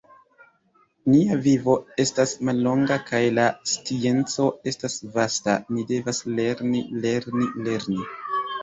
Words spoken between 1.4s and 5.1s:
vivo estas mallonga kaj la scienco estas